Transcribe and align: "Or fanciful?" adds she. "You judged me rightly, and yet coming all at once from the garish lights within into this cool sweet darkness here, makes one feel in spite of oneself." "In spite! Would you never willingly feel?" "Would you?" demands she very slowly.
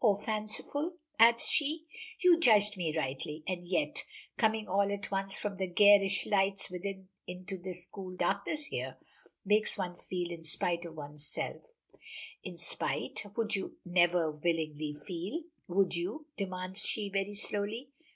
"Or 0.00 0.16
fanciful?" 0.20 0.94
adds 1.20 1.46
she. 1.48 1.84
"You 2.18 2.40
judged 2.40 2.76
me 2.76 2.98
rightly, 2.98 3.44
and 3.46 3.64
yet 3.68 4.04
coming 4.36 4.66
all 4.66 4.90
at 4.92 5.12
once 5.12 5.38
from 5.38 5.56
the 5.56 5.68
garish 5.68 6.26
lights 6.26 6.68
within 6.68 7.06
into 7.28 7.56
this 7.56 7.86
cool 7.86 8.06
sweet 8.08 8.18
darkness 8.18 8.64
here, 8.66 8.98
makes 9.44 9.78
one 9.78 9.96
feel 9.96 10.32
in 10.32 10.42
spite 10.42 10.84
of 10.84 10.96
oneself." 10.96 11.62
"In 12.42 12.58
spite! 12.58 13.24
Would 13.36 13.54
you 13.54 13.76
never 13.84 14.32
willingly 14.32 14.94
feel?" 14.94 15.44
"Would 15.68 15.94
you?" 15.94 16.26
demands 16.36 16.82
she 16.84 17.08
very 17.08 17.36
slowly. 17.36 17.90